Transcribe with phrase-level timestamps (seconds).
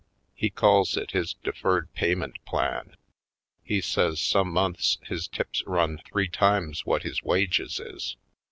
[0.33, 2.95] He calls it his deferred pay ment plan.
[3.63, 8.15] He says some months his tips run three times what his wages is.